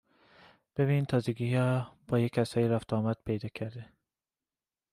ببین 0.75 0.95
این 0.95 1.05
تازگیا 1.05 1.91
با 2.07 2.19
یه 2.19 2.29
کسایی 2.29 2.67
رفت 2.67 2.93
و 2.93 2.95
آمد 2.95 3.17
پیدا 3.25 3.49
کرده 3.49 3.89